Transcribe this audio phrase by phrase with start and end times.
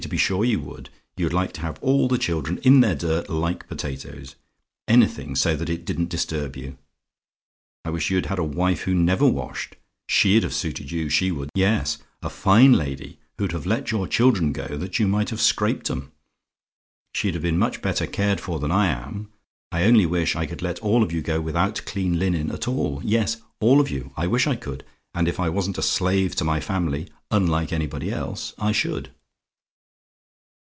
[0.01, 3.29] To be sure you would you'd like to have all the children in their dirt,
[3.29, 4.35] like potatoes:
[4.87, 6.79] anything, so that it didn't disturb you.
[7.85, 9.75] I wish you'd had a wife who never washed
[10.09, 11.49] SHE'D have suited you, she would.
[11.53, 15.89] Yes; a fine lady who'd have let your children go that you might have scraped
[15.91, 16.11] 'em.
[17.13, 19.31] She'd have been much better cared for than I am.
[19.71, 23.01] I only wish I could let all of you go without clean linen at all
[23.05, 24.13] yes, all of you.
[24.17, 24.83] I wish I could!
[25.13, 29.11] And if I wasn't a slave to my family, unlike anybody else, I should.